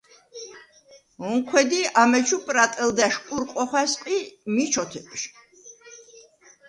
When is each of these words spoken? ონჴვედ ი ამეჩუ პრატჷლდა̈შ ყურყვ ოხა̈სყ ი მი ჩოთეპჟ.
ონჴვედ 1.27 1.71
ი 1.79 1.81
ამეჩუ 2.01 2.37
პრატჷლდა̈შ 2.45 3.15
ყურყვ 3.25 3.51
ოხა̈სყ 3.63 4.01
ი 4.17 4.19
მი 4.53 4.65
ჩოთეპჟ. 4.73 5.21